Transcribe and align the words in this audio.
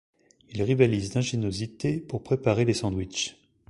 Ils 0.49 0.63
rivalisent 0.63 1.11
d'ingéniosité 1.11 1.99
pour 1.99 2.23
préparer 2.23 2.65
les 2.65 2.73
sandwichs. 2.73 3.37